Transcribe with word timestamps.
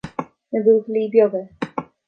Na 0.51 0.59
buachaillí 0.63 1.05
beaga 1.13 1.41